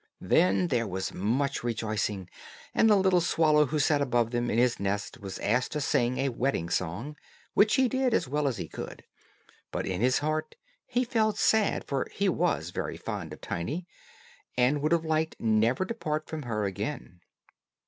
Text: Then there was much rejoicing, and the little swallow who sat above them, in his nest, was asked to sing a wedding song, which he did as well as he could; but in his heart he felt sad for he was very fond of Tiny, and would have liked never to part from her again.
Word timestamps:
Then 0.19 0.69
there 0.69 0.87
was 0.87 1.13
much 1.13 1.63
rejoicing, 1.63 2.27
and 2.73 2.89
the 2.89 2.95
little 2.95 3.21
swallow 3.21 3.67
who 3.67 3.77
sat 3.77 4.01
above 4.01 4.31
them, 4.31 4.49
in 4.49 4.57
his 4.57 4.79
nest, 4.79 5.19
was 5.19 5.37
asked 5.37 5.73
to 5.73 5.79
sing 5.79 6.17
a 6.17 6.29
wedding 6.29 6.69
song, 6.69 7.17
which 7.53 7.75
he 7.75 7.87
did 7.87 8.11
as 8.11 8.27
well 8.27 8.47
as 8.47 8.57
he 8.57 8.67
could; 8.67 9.03
but 9.69 9.85
in 9.85 10.01
his 10.01 10.17
heart 10.17 10.55
he 10.87 11.03
felt 11.03 11.37
sad 11.37 11.83
for 11.87 12.07
he 12.11 12.27
was 12.27 12.71
very 12.71 12.97
fond 12.97 13.31
of 13.31 13.41
Tiny, 13.41 13.85
and 14.57 14.81
would 14.81 14.91
have 14.91 15.05
liked 15.05 15.35
never 15.39 15.85
to 15.85 15.93
part 15.93 16.27
from 16.27 16.41
her 16.49 16.65
again. 16.65 17.19